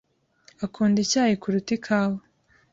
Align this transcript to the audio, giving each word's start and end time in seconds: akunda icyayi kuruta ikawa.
akunda 0.65 0.97
icyayi 1.05 1.35
kuruta 1.41 1.71
ikawa. 1.77 2.19